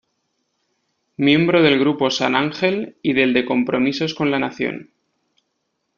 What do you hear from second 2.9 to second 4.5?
y del de Compromisos con la